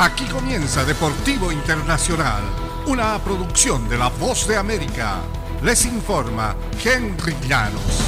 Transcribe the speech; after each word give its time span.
Aquí 0.00 0.24
comienza 0.24 0.82
Deportivo 0.82 1.52
Internacional, 1.52 2.42
una 2.86 3.18
producción 3.18 3.86
de 3.86 3.98
La 3.98 4.08
Voz 4.08 4.48
de 4.48 4.56
América. 4.56 5.18
Les 5.62 5.84
informa 5.84 6.56
Henry 6.82 7.36
Llanos. 7.46 8.00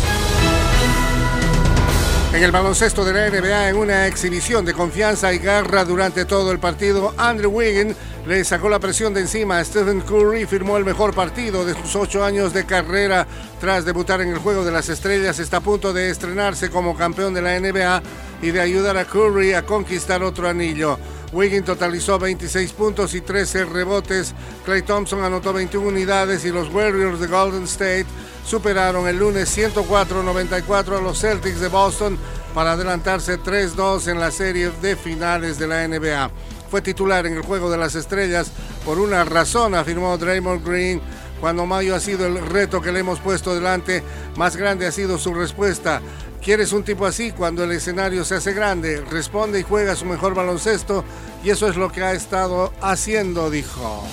En 2.33 2.43
el 2.43 2.51
baloncesto 2.51 3.05
de 3.05 3.13
la 3.13 3.29
NBA, 3.29 3.69
en 3.69 3.77
una 3.77 4.07
exhibición 4.07 4.65
de 4.65 4.73
confianza 4.73 5.35
y 5.35 5.39
garra 5.39 5.85
durante 5.85 6.25
todo 6.25 6.51
el 6.51 6.59
partido, 6.59 7.13
Andrew 7.19 7.51
Wiggins 7.51 7.95
le 8.27 8.43
sacó 8.43 8.71
la 8.71 8.79
presión 8.79 9.13
de 9.13 9.21
encima 9.21 9.59
a 9.59 9.65
Stephen 9.65 10.01
Curry 10.01 10.47
firmó 10.47 10.79
el 10.79 10.87
mejor 10.87 11.15
partido 11.15 11.67
de 11.67 11.75
sus 11.75 11.95
ocho 11.95 12.25
años 12.25 12.55
de 12.55 12.65
carrera. 12.65 13.27
Tras 13.61 13.85
debutar 13.85 14.23
en 14.23 14.31
el 14.31 14.39
Juego 14.39 14.65
de 14.65 14.73
las 14.73 14.89
Estrellas, 14.89 15.39
está 15.39 15.59
a 15.59 15.61
punto 15.61 15.93
de 15.93 16.09
estrenarse 16.09 16.71
como 16.71 16.97
campeón 16.97 17.35
de 17.35 17.43
la 17.43 17.61
NBA 17.61 18.03
y 18.41 18.51
de 18.51 18.63
ayudar 18.63 18.97
a 18.97 19.05
Curry 19.05 19.53
a 19.53 19.67
conquistar 19.67 20.23
otro 20.23 20.49
anillo. 20.49 20.99
Wiggins 21.33 21.65
totalizó 21.65 22.19
26 22.19 22.73
puntos 22.73 23.15
y 23.15 23.23
13 23.23 23.65
rebotes. 23.65 24.35
Clay 24.65 24.83
Thompson 24.83 25.25
anotó 25.25 25.53
21 25.53 25.89
unidades 25.89 26.45
y 26.45 26.51
los 26.51 26.73
Warriors 26.73 27.21
de 27.21 27.27
Golden 27.27 27.65
State 27.65 28.07
superaron 28.47 29.09
el 29.09 29.19
lunes 29.19 29.57
104-94 29.57 30.99
a 30.99 31.01
los 31.01 31.21
Celtics 31.21 31.61
de 31.61 31.69
Boston 31.69 32.19
para 32.55 32.73
adelantarse 32.73 33.39
3-2 33.39 34.09
en 34.09 34.21
la 34.21 34.31
serie 34.31 34.71
de 34.83 34.97
finales 34.97 35.59
de 35.59 35.67
la 35.67 35.89
NBA. 35.89 36.31
Fue 36.71 36.83
titular 36.83 37.27
en 37.27 37.35
el 37.35 37.43
Juego 37.43 37.71
de 37.71 37.79
las 37.79 37.95
Estrellas 37.95 38.51
por 38.85 38.99
una 38.99 39.25
razón, 39.25 39.75
afirmó 39.75 40.19
Draymond 40.19 40.67
Green. 40.67 41.01
Cuando 41.43 41.67
Mayo 41.67 41.97
ha 41.97 41.99
sido 41.99 42.25
el 42.25 42.41
reto 42.41 42.81
que 42.81 42.93
le 42.93 43.01
hemos 43.01 43.19
puesto 43.19 43.53
delante, 43.53 44.05
más 44.37 44.55
grande 44.55 44.87
ha 44.87 44.93
sido 44.93 45.19
su 45.19 45.35
respuesta. 45.35 46.01
¿Quieres 46.41 46.73
un 46.73 46.85
tipo 46.85 47.05
así 47.05 47.33
cuando 47.33 47.65
el 47.65 47.73
escenario 47.73 48.25
se 48.25 48.37
hace 48.37 48.53
grande? 48.53 49.01
Responde 49.11 49.59
y 49.59 49.65
juega 49.65 49.97
su 49.97 50.05
mejor 50.05 50.37
baloncesto 50.37 51.03
y 51.43 51.51
eso 51.51 51.67
es 51.67 51.75
lo 51.75 51.91
que 51.91 52.05
ha 52.05 52.13
estado 52.13 52.73
haciendo, 52.81 53.51
dijo. 53.51 54.05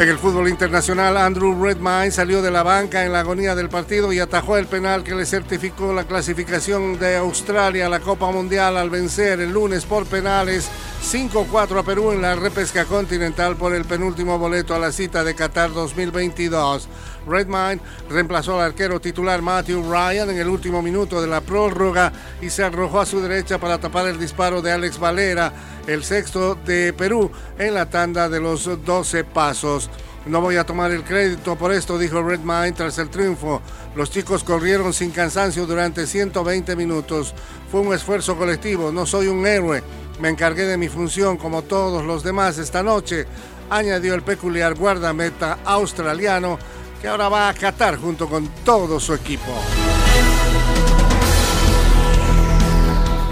En 0.00 0.08
el 0.08 0.16
fútbol 0.16 0.48
internacional, 0.48 1.18
Andrew 1.18 1.62
Redmayne 1.62 2.10
salió 2.10 2.40
de 2.40 2.50
la 2.50 2.62
banca 2.62 3.04
en 3.04 3.12
la 3.12 3.20
agonía 3.20 3.54
del 3.54 3.68
partido 3.68 4.10
y 4.14 4.18
atajó 4.18 4.56
el 4.56 4.64
penal 4.64 5.04
que 5.04 5.14
le 5.14 5.26
certificó 5.26 5.92
la 5.92 6.04
clasificación 6.04 6.98
de 6.98 7.18
Australia 7.18 7.84
a 7.84 7.90
la 7.90 8.00
Copa 8.00 8.30
Mundial 8.30 8.78
al 8.78 8.88
vencer 8.88 9.40
el 9.40 9.52
lunes 9.52 9.84
por 9.84 10.06
penales 10.06 10.70
5-4 11.04 11.80
a 11.80 11.82
Perú 11.82 12.12
en 12.12 12.22
la 12.22 12.34
repesca 12.34 12.86
continental 12.86 13.56
por 13.56 13.74
el 13.74 13.84
penúltimo 13.84 14.38
boleto 14.38 14.74
a 14.74 14.78
la 14.78 14.90
cita 14.90 15.22
de 15.22 15.34
Qatar 15.34 15.70
2022. 15.74 16.88
Redmayne 17.26 17.82
reemplazó 18.08 18.58
al 18.58 18.68
arquero 18.68 19.00
titular 19.00 19.42
Matthew 19.42 19.82
Ryan 19.82 20.30
en 20.30 20.38
el 20.38 20.48
último 20.48 20.80
minuto 20.80 21.20
de 21.20 21.26
la 21.26 21.42
prórroga 21.42 22.10
y 22.40 22.48
se 22.48 22.64
arrojó 22.64 23.00
a 23.00 23.06
su 23.06 23.20
derecha 23.20 23.58
para 23.58 23.76
tapar 23.76 24.06
el 24.06 24.18
disparo 24.18 24.62
de 24.62 24.72
Alex 24.72 24.98
Valera 24.98 25.52
el 25.86 26.04
sexto 26.04 26.54
de 26.54 26.92
Perú 26.92 27.30
en 27.58 27.74
la 27.74 27.86
tanda 27.86 28.28
de 28.28 28.40
los 28.40 28.84
12 28.84 29.24
pasos. 29.24 29.89
No 30.26 30.40
voy 30.40 30.56
a 30.56 30.64
tomar 30.64 30.90
el 30.90 31.02
crédito 31.02 31.56
por 31.56 31.72
esto, 31.72 31.98
dijo 31.98 32.22
Redmine 32.22 32.72
tras 32.72 32.98
el 32.98 33.08
triunfo. 33.08 33.62
Los 33.94 34.10
chicos 34.10 34.44
corrieron 34.44 34.92
sin 34.92 35.10
cansancio 35.10 35.66
durante 35.66 36.06
120 36.06 36.76
minutos. 36.76 37.34
Fue 37.70 37.80
un 37.80 37.94
esfuerzo 37.94 38.36
colectivo, 38.36 38.92
no 38.92 39.06
soy 39.06 39.28
un 39.28 39.46
héroe. 39.46 39.82
Me 40.20 40.28
encargué 40.28 40.66
de 40.66 40.76
mi 40.76 40.88
función 40.88 41.38
como 41.38 41.62
todos 41.62 42.04
los 42.04 42.22
demás 42.22 42.58
esta 42.58 42.82
noche, 42.82 43.26
añadió 43.70 44.14
el 44.14 44.22
peculiar 44.22 44.74
guardameta 44.74 45.60
australiano 45.64 46.58
que 47.00 47.08
ahora 47.08 47.30
va 47.30 47.48
a 47.48 47.54
Qatar 47.54 47.96
junto 47.96 48.28
con 48.28 48.46
todo 48.64 49.00
su 49.00 49.14
equipo. 49.14 49.54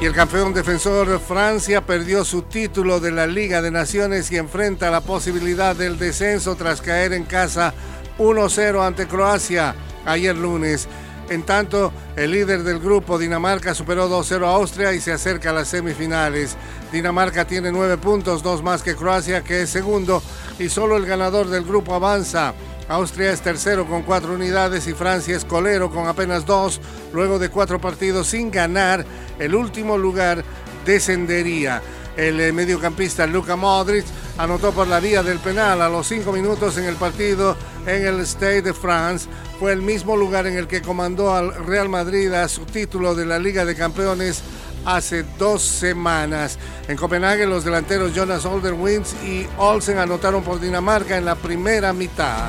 El 0.09 0.15
campeón 0.15 0.55
defensor 0.55 1.21
Francia 1.21 1.85
perdió 1.85 2.25
su 2.25 2.41
título 2.41 2.99
de 2.99 3.11
la 3.11 3.27
Liga 3.27 3.61
de 3.61 3.71
Naciones 3.71 4.33
y 4.33 4.39
enfrenta 4.39 4.91
la 4.91 5.03
posibilidad 5.03 5.77
del 5.77 5.99
descenso 5.99 6.57
tras 6.57 6.81
caer 6.81 7.13
en 7.13 7.25
casa 7.25 7.75
1-0 8.17 8.87
ante 8.87 9.07
Croacia 9.07 9.75
ayer 10.07 10.35
lunes. 10.35 10.89
En 11.29 11.43
tanto, 11.43 11.93
el 12.17 12.31
líder 12.31 12.63
del 12.63 12.79
grupo, 12.79 13.19
Dinamarca, 13.19 13.75
superó 13.75 14.09
2-0 14.09 14.47
a 14.47 14.55
Austria 14.55 14.95
y 14.95 15.01
se 15.03 15.13
acerca 15.13 15.51
a 15.51 15.53
las 15.53 15.69
semifinales. 15.69 16.57
Dinamarca 16.91 17.47
tiene 17.47 17.71
nueve 17.71 17.99
puntos, 17.99 18.43
dos 18.43 18.63
más 18.63 18.83
que 18.83 18.97
Croacia, 18.97 19.45
que 19.45 19.61
es 19.61 19.69
segundo, 19.69 20.23
y 20.59 20.71
solo 20.71 20.97
el 20.97 21.05
ganador 21.05 21.49
del 21.49 21.65
grupo 21.65 21.95
avanza. 21.95 22.55
Austria 22.89 23.33
es 23.33 23.43
tercero 23.43 23.87
con 23.87 24.03
cuatro 24.03 24.35
unidades 24.35 24.87
y 24.87 24.95
Francia 24.95 25.37
es 25.37 25.45
colero 25.45 25.91
con 25.91 26.09
apenas 26.09 26.47
dos. 26.47 26.81
Luego 27.13 27.39
de 27.39 27.51
cuatro 27.51 27.81
partidos 27.81 28.29
sin 28.29 28.51
ganar, 28.51 29.05
el 29.39 29.55
último 29.55 29.99
lugar 29.99 30.43
descendería. 30.87 31.83
El 32.17 32.41
eh, 32.41 32.51
mediocampista 32.51 33.27
Luka 33.27 33.57
Modric 33.57 34.05
anotó 34.39 34.73
por 34.73 34.89
la 34.89 35.01
vía 35.01 35.23
del 35.23 35.39
penal 35.39 35.83
a 35.83 35.89
los 35.89 36.09
cinco 36.09 36.33
minutos 36.33 36.77
en 36.79 36.85
el 36.85 36.97
partido 36.97 37.57
en 37.87 38.07
el 38.07 38.27
Stade 38.27 38.63
de 38.63 38.75
France. 38.75 39.29
Fue 39.61 39.73
el 39.73 39.83
mismo 39.83 40.17
lugar 40.17 40.47
en 40.47 40.57
el 40.57 40.67
que 40.67 40.83
comandó 40.83 41.35
al 41.35 41.55
Real 41.67 41.89
Madrid 41.89 42.33
a 42.33 42.49
su 42.49 42.65
título 42.65 43.15
de 43.15 43.27
la 43.27 43.39
Liga 43.39 43.65
de 43.65 43.77
Campeones 43.77 44.43
hace 44.85 45.25
dos 45.39 45.63
semanas. 45.63 46.59
En 46.89 46.97
Copenhague 46.97 47.47
los 47.47 47.65
delanteros 47.65 48.15
Jonas 48.15 48.47
Olderwins 48.47 49.15
y 49.23 49.47
Olsen 49.59 49.99
anotaron 49.99 50.43
por 50.43 50.59
Dinamarca 50.59 51.19
en 51.19 51.25
la 51.25 51.35
primera 51.35 51.93
mitad. 51.93 52.49